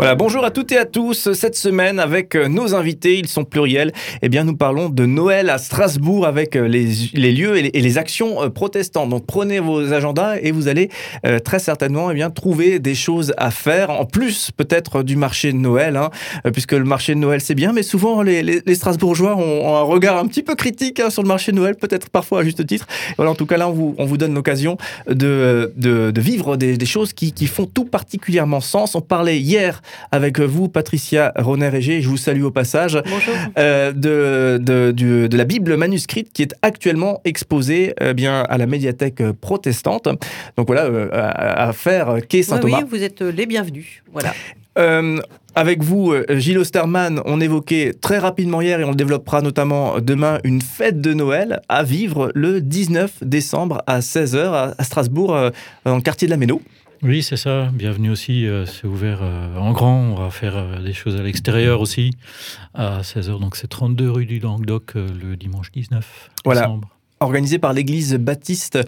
[0.00, 1.30] Voilà, bonjour à toutes et à tous.
[1.34, 3.92] Cette semaine, avec euh, nos invités, ils sont pluriels,
[4.22, 6.86] eh bien, nous parlons de Noël à Strasbourg avec euh, les,
[7.32, 9.10] lieux et les, actions euh, protestantes.
[9.10, 10.88] Donc, prenez vos agendas et vous allez
[11.44, 15.58] très certainement eh bien, trouver des choses à faire, en plus peut-être du marché de
[15.58, 16.08] Noël, hein,
[16.50, 20.26] puisque le marché de Noël, c'est bien, mais souvent, les, Strasbourgeois ont, un regard un
[20.28, 22.86] petit peu critique hein, sur le marché de Noël, peut-être parfois à juste titre.
[23.18, 24.78] Voilà, en tout cas, là, on vous, on vous donne l'occasion
[25.10, 25.70] de,
[26.16, 28.94] vivre des, choses qui font tout particulièrement sens.
[28.94, 33.00] On parlait hier avec vous, Patricia Roner-Régé, je vous salue au passage,
[33.58, 38.58] euh, de, de, de, de, la Bible manuscrite qui est actuellement exposée euh, bien, à
[38.58, 40.08] la médiathèque protestante.
[40.56, 42.78] Donc voilà, euh, à, à, faire quai Saint-Thomas.
[42.78, 44.02] Oui, oui, vous êtes les bienvenus.
[44.12, 44.32] Voilà.
[44.78, 45.18] Euh,
[45.56, 50.38] avec vous, Gilles Osterman, on évoquait très rapidement hier et on le développera notamment demain
[50.44, 55.36] une fête de Noël à vivre le 19 décembre à 16h à Strasbourg,
[55.84, 56.62] dans le quartier de la Méno.
[57.02, 57.70] Oui, c'est ça.
[57.72, 58.46] Bienvenue aussi.
[58.46, 59.96] Euh, c'est ouvert euh, en grand.
[59.96, 62.10] On va faire euh, des choses à l'extérieur aussi
[62.74, 63.40] à 16h.
[63.40, 66.60] Donc c'est 32 rue du Languedoc le dimanche 19 voilà.
[66.60, 66.88] décembre
[67.22, 68.78] organisé par l'église baptiste,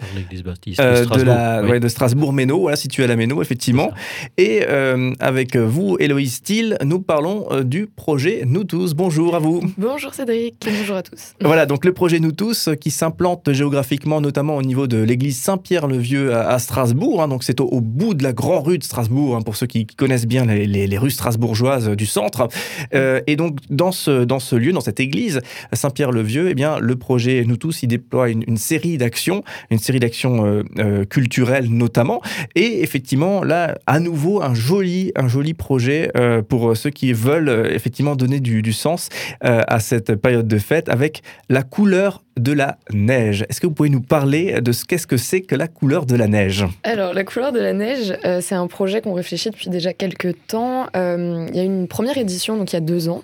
[0.43, 1.69] baptiste euh, de, la, oui.
[1.69, 3.91] ouais, de Strasbourg-Méno, voilà, situé à la Méno, effectivement.
[4.39, 8.95] Et euh, avec vous, Héloïse Steele, nous parlons euh, du projet Nous tous.
[8.95, 9.61] Bonjour à vous.
[9.77, 11.33] Bonjour Cédric, bonjour à tous.
[11.41, 16.33] Voilà, donc le projet Nous tous qui s'implante géographiquement, notamment au niveau de l'église Saint-Pierre-le-Vieux
[16.33, 17.21] à, à, Strasbourg.
[17.21, 19.67] Hein, donc c'est au, au, bout de la grande rue de Strasbourg, hein, pour ceux
[19.67, 22.47] qui connaissent bien les, les, les rues strasbourgeoises du centre.
[22.93, 27.43] et donc dans ce, dans ce lieu, dans cette église Saint-Pierre-le-Vieux, eh bien, le projet
[27.45, 32.21] Nous tous, il déploie une, série d'actions, une série d'actions euh, euh, culturelles notamment.
[32.55, 37.71] Et effectivement, là, à nouveau, un joli, un joli projet euh, pour ceux qui veulent
[37.71, 39.09] effectivement donner du, sens
[39.41, 43.45] à cette période de fête avec la couleur de la neige.
[43.49, 46.15] Est-ce que vous pouvez nous parler de ce qu'est-ce que c'est que la couleur de
[46.15, 46.65] la neige?
[46.83, 50.35] Alors, la couleur de la neige, euh, c'est un projet qu'on réfléchit depuis déjà quelques
[50.47, 50.87] temps.
[50.95, 53.23] Euh, il y a une première édition, donc il y a deux ans.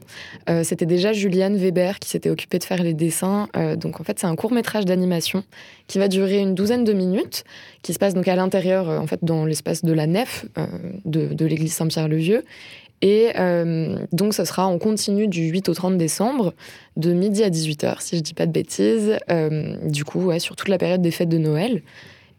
[0.50, 3.48] Euh, C'était déjà Juliane Weber qui s'était occupée de faire les dessins.
[3.78, 5.44] Donc, en fait, c'est un court métrage d'animation
[5.88, 7.44] qui va durer une douzaine de minutes,
[7.82, 10.46] qui se passe donc à l'intérieur, en fait, dans l'espace de la nef
[11.06, 12.44] de l'église Saint-Pierre-le-Vieux.
[13.02, 16.54] Et euh, donc, ce sera en continu du 8 au 30 décembre,
[16.98, 19.18] de midi à 18h, si je dis pas de bêtises.
[19.32, 21.82] Euh, du coup, ouais, sur toute la période des fêtes de Noël.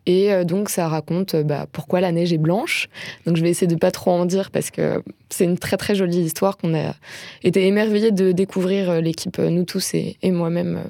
[0.07, 2.89] Et euh, donc, ça raconte bah, pourquoi la neige est blanche.
[3.27, 5.95] Donc, je vais essayer de pas trop en dire parce que c'est une très très
[5.95, 6.95] jolie histoire qu'on a
[7.43, 10.83] été émerveillés de découvrir l'équipe, nous tous et moi-même,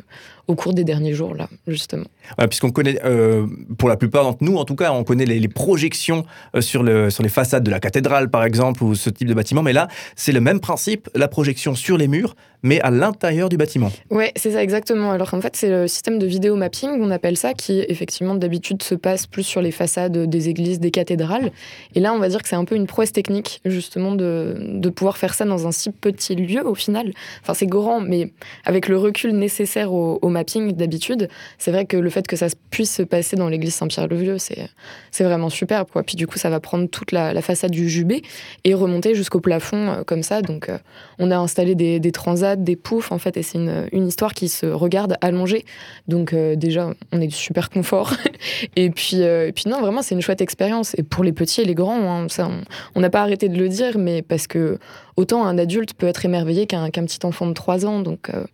[0.50, 2.06] au cours des derniers jours, là, justement.
[2.38, 3.46] Ouais, Puisqu'on connaît, euh,
[3.78, 6.24] pour la plupart d'entre nous, en tout cas, on connaît les, les projections
[6.56, 9.34] euh, sur, le, sur les façades de la cathédrale, par exemple, ou ce type de
[9.34, 9.62] bâtiment.
[9.62, 13.56] Mais là, c'est le même principe, la projection sur les murs, mais à l'intérieur du
[13.56, 13.90] bâtiment.
[14.10, 15.12] Ouais, c'est ça exactement.
[15.12, 18.82] Alors en fait, c'est le système de vidéo mapping, on appelle ça, qui effectivement d'habitude
[18.82, 21.52] se passe plus sur les façades des églises, des cathédrales.
[21.94, 24.88] Et là, on va dire que c'est un peu une prouesse technique, justement, de, de
[24.90, 27.12] pouvoir faire ça dans un si petit lieu au final.
[27.42, 28.32] Enfin, c'est grand, mais
[28.64, 31.28] avec le recul nécessaire au, au d'habitude,
[31.58, 35.50] c'est vrai que le fait que ça puisse se passer dans l'église Saint-Pierre-le-Vieux, c'est vraiment
[35.50, 35.88] superbe.
[35.92, 36.02] Quoi.
[36.02, 38.22] Puis du coup, ça va prendre toute la, façade du jubé
[38.64, 40.42] et remonter jusqu'au plafond euh, comme ça.
[40.42, 40.78] Donc, euh,
[41.18, 44.66] on a installé des, transats, des poufs, en fait, et c'est une, histoire qui se
[44.66, 45.64] regarde allongée.
[46.08, 48.14] Donc, euh, déjà, on est du super confort.
[48.76, 50.94] et, puis, et puis, non, vraiment, c'est une chouette expérience.
[50.98, 52.50] Et pour les petits et les grands, hein, ça,
[52.94, 54.78] on n'a pas arrêté de le dire, mais parce que
[55.20, 58.00] autant un adulte peut être émerveillé qu'un qu petit enfant de 3 ans.
[58.00, 58.44] Donc, euh,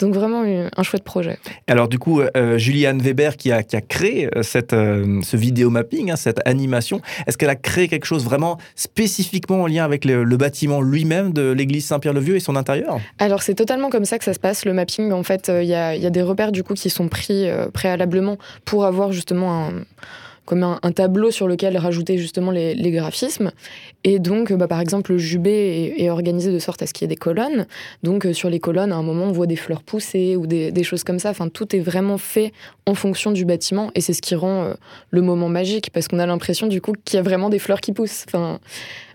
[0.00, 1.38] donc vraiment un chouette projet.
[1.68, 5.36] Alors du coup, euh, Juliane Weber qui a, qui a créé euh, cette, euh, ce
[5.36, 9.84] vidéo mapping, hein, cette animation, est-ce qu'elle a créé quelque chose vraiment spécifiquement en lien
[9.84, 12.98] avec le, le bâtiment lui-même de l'église Saint-Pierre-le-Vieux et son intérieur?
[13.18, 15.12] Alors c'est totalement comme ça que ça se passe, le mapping.
[15.12, 17.48] En fait, il euh, y, a, y, a, des repères du coup qui sont pris
[17.48, 19.70] euh, préalablement pour avoir justement un
[20.44, 23.50] comme un, tableau sur lequel rajouter justement les, graphismes.
[24.04, 27.06] Et donc, bah, par exemple, le jubé est, organisé de sorte à ce qu'il y
[27.06, 27.66] ait des colonnes.
[28.02, 30.84] Donc, euh, sur les colonnes, à un moment, on voit des fleurs pousser ou des,
[30.84, 31.30] choses comme ça.
[31.30, 32.52] Enfin, tout est vraiment fait
[32.86, 33.90] en fonction du bâtiment.
[33.94, 34.74] Et c'est ce qui rend euh,
[35.10, 37.80] le moment magique parce qu'on a l'impression, du coup, qu'il y a vraiment des fleurs
[37.80, 38.24] qui poussent.
[38.28, 38.60] Enfin,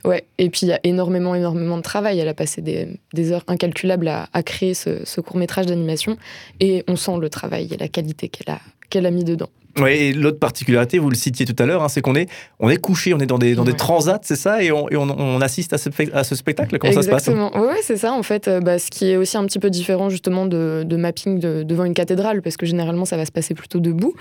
[0.06, 0.26] ouais.
[0.40, 2.20] Et puis, il y a énormément, énormément de travail.
[2.20, 6.18] Elle a passé des, heures incalculables à, à créer ce, ce court métrage d'animation.
[6.60, 8.60] Et on sent le travail et la qualité qu'elle a,
[8.90, 9.50] qu'elle a mis dedans.
[9.80, 12.30] Oui, et l'autre particularité, vous le citiez tout à l'heure, hein, c'est qu'on est,
[12.60, 13.72] on est couché, on est dans des, dans ouais.
[13.72, 16.78] des transats, c'est ça, et, on, et on, on, assiste à ce, à ce spectacle?
[16.78, 17.50] Comment Exactement.
[17.50, 17.70] ça se passe?
[17.70, 18.48] Oui, c'est ça, en fait.
[18.48, 21.64] Euh, bah, ce qui est aussi un petit peu différent, justement, de, de mapping de,
[21.64, 24.14] devant une cathédrale, parce que généralement, ça va se passer plutôt debout.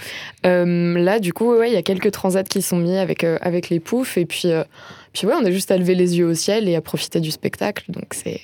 [0.46, 3.38] Euh, là, du coup, il ouais, y a quelques transats qui sont mis avec, euh,
[3.40, 4.64] avec les poufs, et puis, euh,
[5.12, 7.30] puis ouais, on a juste à lever les yeux au ciel et à profiter du
[7.30, 8.40] spectacle, donc c'est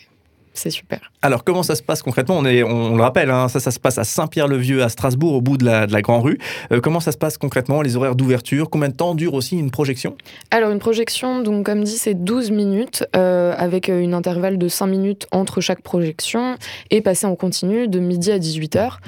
[0.54, 1.00] c'est super.
[1.20, 2.38] Alors, comment ça se passe concrètement?
[2.38, 5.40] On, est, on, le rappelle, hein, ça, ça se passe à Saint-Pierre-le-Vieux, à Strasbourg, au
[5.40, 6.38] bout de la, de la Grand Rue.
[6.72, 8.70] Euh, comment ça se passe concrètement, les horaires d'ouverture?
[8.70, 10.16] Combien de temps dure aussi une projection?
[10.50, 14.68] Alors, une projection, donc comme dit, c'est 12 minutes, euh, avec euh, une intervalle de
[14.68, 16.56] 5 minutes entre chaque projection,
[16.90, 18.98] et passer en continu de midi à 18h,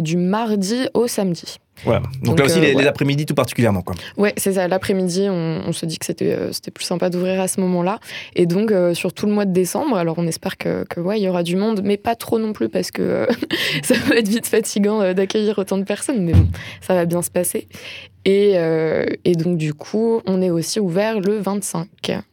[0.00, 1.58] du mardi au samedi.
[1.84, 2.02] Voilà.
[2.22, 3.82] Donc, là aussi, les, après-midi tout particulièrement.
[3.82, 3.94] Quoi.
[4.16, 4.68] Ouais, c'est ça.
[4.68, 7.98] L'après-midi, on, se dit que c'était c'était plus sympa d'ouvrir à ce moment-là.
[8.36, 11.24] Et donc, sur tout le mois de décembre, alors on espère que, que ouais, il
[11.24, 13.26] y aura du monde, mais pas trop non plus parce que
[13.82, 16.24] ça va être vite fatigant d'accueillir autant de personnes.
[16.24, 16.48] Mais bon,
[16.80, 17.68] ça va bien se passer.
[18.24, 21.88] Et, euh, et, donc, du coup, on est aussi ouvert le 25.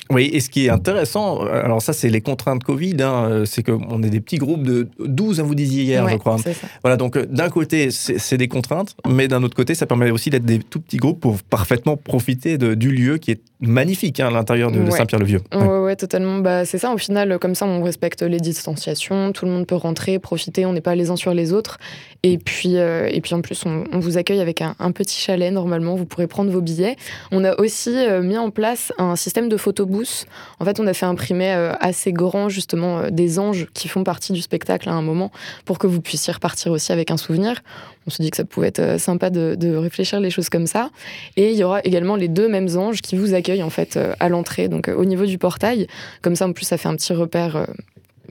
[0.09, 3.45] Oui, et ce qui est intéressant, euh, alors ça, c'est les contraintes Covid, hein, euh,
[3.45, 6.37] c'est qu'on est des petits groupes de 12, hein, vous disiez hier, je crois.
[6.37, 6.51] Ça.
[6.81, 10.45] Voilà, donc d'un côté, c'est des contraintes, mais d'un autre côté, ça permet aussi d'être
[10.45, 14.31] des tout petits groupes pour parfaitement profiter de, du lieu qui est magnifique hein, à
[14.31, 15.41] l'intérieur de, Saint-Pierre-le-Vieux.
[15.53, 15.79] Oui, ouais.
[15.79, 16.39] ouais, totalement.
[16.39, 19.75] Bah, c'est ça, au final, comme ça, on respecte les distanciations, tout le monde peut
[19.75, 21.77] rentrer, profiter, on n'est pas les uns sur les autres.
[22.23, 25.51] Et puis, et puis en plus, on, on vous accueille avec un, un petit chalet,
[25.51, 26.95] normalement vous pourrez prendre vos billets.
[27.31, 30.25] On a aussi euh, mis en place un système de photobooth.
[30.59, 34.03] En fait, on a fait imprimer euh, assez grand, justement, euh, des anges qui font
[34.03, 35.31] partie du spectacle à un moment
[35.65, 37.61] pour que vous puissiez repartir aussi avec un souvenir.
[38.07, 40.89] On se dit que ça pouvait être sympa de, réfléchir les choses comme ça.
[41.37, 44.29] Et il y aura également les deux mêmes anges qui vous accueillent en fait à
[44.29, 45.87] l'entrée, donc au niveau du portail.
[46.21, 47.65] Comme ça, en plus, ça fait un petit repère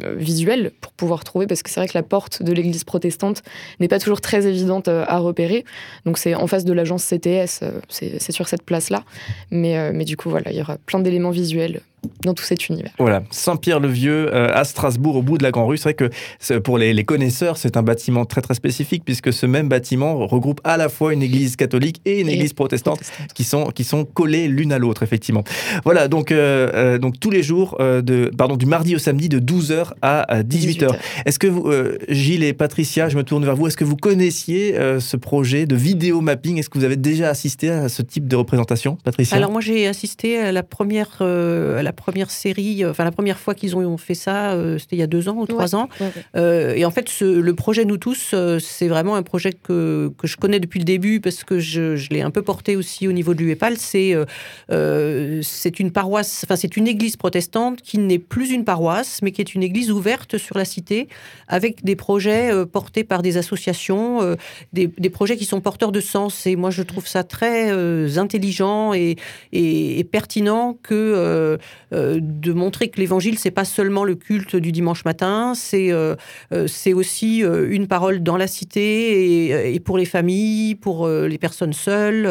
[0.04, 3.42] euh, visuel pour pouvoir trouver, parce que c'est vrai que la porte de l'église protestante
[3.80, 5.64] n'est pas toujours très évidente euh, à repérer.
[6.06, 9.04] Donc c'est en face de l'agence CTS, euh, c'est sur cette place-là.
[9.50, 11.80] Mais, mais du coup, voilà, il y aura plein d'éléments visuels
[12.24, 12.92] dans tout cet univers.
[12.98, 15.78] Voilà, Saint-Pierre-le-Vieux euh, à Strasbourg, au bout de la Grande Rue.
[15.78, 19.68] C'est vrai que pour les, connaisseurs, c'est un bâtiment très très spécifique puisque ce même
[19.68, 23.00] bâtiment regroupe à la fois une église catholique et une église protestante,
[23.34, 25.44] qui sont qui sont collées l'une à l'autre effectivement.
[25.84, 29.38] Voilà, donc euh, euh, donc tous les jours de pardon du mardi au samedi de
[29.38, 30.94] 12h à 18h.
[31.24, 31.70] Est-ce que vous
[32.08, 35.76] Gilles et Patricia, je me tourne vers vous, est-ce que vous connaissiez ce projet de
[35.76, 36.58] vidéo mapping?
[36.58, 39.36] Est-ce que vous avez déjà assisté à ce type de représentation, Patricia?
[39.36, 43.10] Alors moi j'ai assisté à la première à la la première série, euh, enfin la
[43.10, 45.74] première fois qu'ils ont fait ça, euh, c'était il y a deux ans ou trois
[45.74, 45.88] ans.
[46.36, 50.36] Euh, et en fait, le projet Nous tous, c'est vraiment un projet que, que, je
[50.36, 53.34] connais depuis le début parce que je, je l'ai un peu porté aussi au niveau
[53.34, 53.76] de l'UEPAL.
[53.76, 54.14] C'est
[55.42, 59.40] c'est une paroisse, enfin c'est une église protestante qui n'est plus une paroisse, mais qui
[59.40, 61.08] est une église ouverte sur la cité
[61.48, 64.36] avec des projets portés par des associations,
[64.72, 66.46] des, des, projets qui sont porteurs de sens.
[66.46, 67.70] Et moi, je trouve ça très
[68.18, 69.16] intelligent et,
[69.52, 71.56] et, et, pertinent que euh,
[71.92, 76.14] de montrer que l'évangile, c'est pas seulement le culte du dimanche matin, c'est euh,
[76.52, 81.72] euh, c'est aussi une parole dans la cité et, pour les familles, pour les personnes
[81.72, 82.26] seules.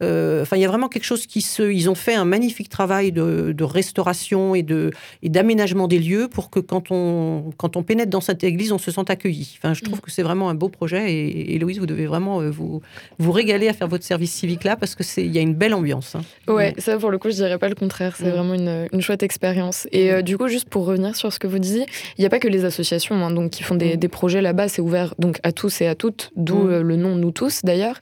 [0.00, 1.70] Enfin, il y a vraiment quelque chose qui se.
[1.72, 4.90] Ils ont fait un magnifique travail de, restauration et de
[5.22, 8.78] et d'aménagement des lieux pour que quand on quand on pénètre dans cette église, on
[8.78, 9.56] se sente accueilli.
[9.58, 10.02] Enfin, je trouve mm.
[10.02, 12.82] que c'est vraiment un beau projet et, Héloïse, vous devez vraiment vous
[13.18, 15.54] vous régaler à faire votre service civique là parce que c'est il y a une
[15.54, 16.14] belle ambiance.
[16.14, 16.22] Hein.
[16.48, 18.16] Ouais, ça pour le coup, je dirais pas le contraire.
[18.16, 18.30] C'est mm.
[18.30, 19.86] vraiment une, une chouette expérience.
[19.92, 21.86] Et euh, du coup, juste pour revenir sur ce que vous disiez,
[22.16, 24.08] il n'y a pas que les associations hein, donc, qui font des, mm.
[24.08, 26.70] projets là-bas, c'est ouvert donc à tous et à toutes, d'où mm.
[26.70, 27.96] euh, le nom Nous tous d'ailleurs.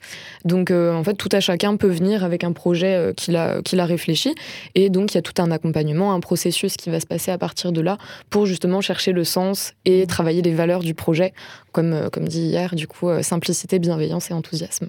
[0.44, 3.80] Donc euh, en fait, tout à chacun peut venir avec un projet qu'il a, qu'il
[3.80, 4.34] a réfléchi.
[4.74, 7.38] Et donc il y a tout un accompagnement, un processus qui va se passer à
[7.38, 7.98] partir de là
[8.30, 10.06] pour justement chercher le sens et mm.
[10.06, 11.32] travailler les valeurs du projet,
[11.72, 14.88] comme, comme dit hier, du coup, simplicité, bienveillance et enthousiasme.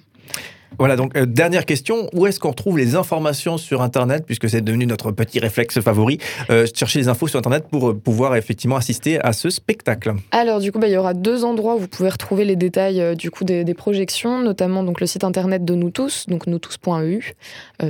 [0.79, 4.61] Voilà, donc euh, dernière question, où est-ce qu'on retrouve les informations sur Internet, puisque c'est
[4.61, 6.17] devenu notre petit réflexe favori,
[6.49, 10.13] euh, chercher les infos sur Internet pour euh, pouvoir effectivement assister à ce spectacle?
[10.31, 13.15] Alors du coup, bah, il y aura deux endroits où vous pouvez retrouver les détails
[13.15, 17.33] du coup des, projections, notamment donc le site internet de nous tous, donc nous-tous.eu,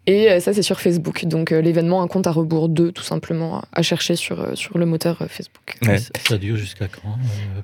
[0.07, 1.25] Et ça, c'est sur Facebook.
[1.25, 5.17] Donc l'événement, un compte à rebours 2, tout simplement, à chercher sur, sur le moteur
[5.29, 5.77] Facebook.
[6.27, 7.17] Ça dure jusqu'à quand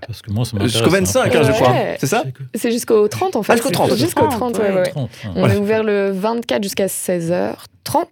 [0.06, 1.74] Parce que moi, ça Jusqu'au 25, hein, je crois.
[2.00, 2.24] C'est ça
[2.56, 3.54] C'est jusqu'au 30 en fait.
[3.54, 3.96] Ah, jusqu'au 30.
[3.96, 4.94] Jusqu'au 30, ouais, ouais.
[5.36, 7.54] On est ouvert le 24 jusqu'à 16h.
[7.84, 8.08] 30,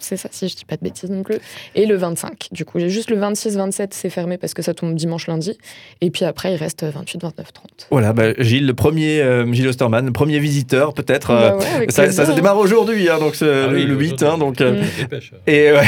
[0.00, 1.36] c'est ça, si je dis pas de bêtises non plus.
[1.74, 2.78] Et le 25, du coup.
[2.80, 5.56] J'ai juste le 26, 27, c'est fermé parce que ça tombe dimanche, lundi.
[6.00, 7.66] Et puis après, il reste 28, 29, 30.
[7.90, 11.28] Voilà, bah, Gilles, le premier, euh, Gilles Osterman, le premier visiteur, peut-être.
[11.28, 13.94] Bah euh, ouais, ça, ça se démarre aujourd'hui, hein, donc c'est Ah le, oui, le
[13.94, 14.60] 8, hein, donc.
[14.60, 14.84] euh, Mm.
[15.46, 15.82] Et, ouais.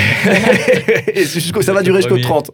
[1.15, 2.23] Et jusqu'au- ça va durer jusqu'au Premier.
[2.25, 2.51] 30.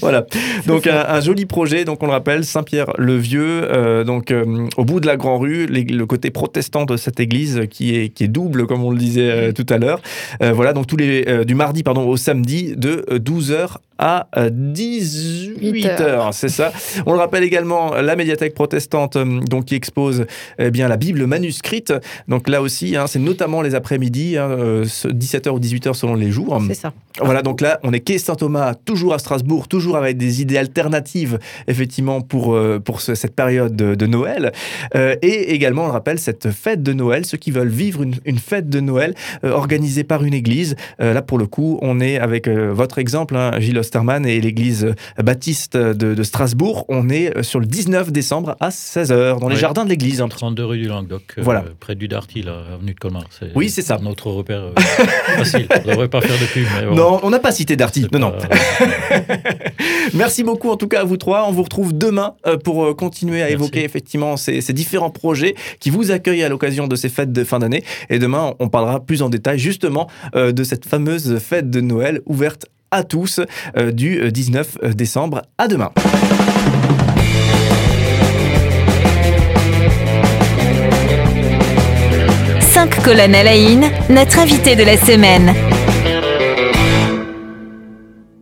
[0.00, 0.26] Voilà.
[0.66, 5.00] Donc un, un joli projet, donc on le rappelle, Saint-Pierre-le-Vieux, euh, donc euh, au bout
[5.00, 8.28] de la Grand Rue, l'ég- le côté protestant de cette église qui est, qui est
[8.28, 10.00] double, comme on le disait euh, tout à l'heure.
[10.42, 16.32] Euh, voilà, donc tous les euh, du mardi pardon au samedi de 12h à 18h,
[16.32, 16.72] c'est ça.
[17.06, 20.26] On le rappelle également la médiathèque protestante euh, donc qui expose
[20.58, 21.92] eh bien la Bible manuscrite.
[22.28, 26.30] Donc là aussi, hein, c'est notamment les après-midi, hein, euh, 17h ou 18h selon les
[26.30, 26.60] jours.
[26.66, 26.92] C'est ça.
[27.20, 31.38] Voilà, donc là, on est quai Saint-Thomas, toujours à Strasbourg, toujours avec des idées alternatives,
[31.68, 34.52] effectivement, pour, euh, pour ce- cette période de, de Noël.
[34.94, 38.14] Euh, et également, on le rappelle, cette fête de Noël, ceux qui veulent vivre une,
[38.24, 40.74] une fête de Noël euh, organisée par une église.
[41.00, 44.40] Euh, là, pour le coup, on est avec euh, votre exemple, hein, Gilles Osterman et
[44.40, 46.84] l'église euh, baptiste de, de Strasbourg.
[46.88, 49.60] On est sur le 19 décembre à 16h, dans les Ouais.
[49.60, 50.20] jardins de l'église.
[50.20, 50.26] hein.
[50.28, 51.62] 32 rue du Languedoc, Voilà.
[51.78, 53.22] près du Darty, là, avenue de Colmar.
[53.54, 54.00] Oui, c'est ça.
[54.02, 54.62] Notre repère
[55.36, 55.68] facile.
[55.70, 56.66] On ne devrait pas faire de pub.
[56.80, 58.08] Mais bon, Non, on n'a pas cité Darty.
[58.12, 58.32] Non, non.
[60.14, 61.46] Merci beaucoup en tout cas à vous trois.
[61.48, 63.52] On vous retrouve demain pour continuer à Merci.
[63.54, 67.44] évoquer effectivement ces, ces différents projets qui vous accueillent à l'occasion de ces fêtes de
[67.44, 67.84] fin d'année.
[68.08, 69.99] Et demain, on parlera plus en détail justement
[70.34, 73.40] euh, de cette fameuse fête de Noël ouverte à tous
[73.76, 75.42] euh, du euh, 19 décembre.
[75.58, 75.90] À demain.
[82.60, 83.56] Cinq colonnes à la
[84.08, 85.54] notre invité de la semaine.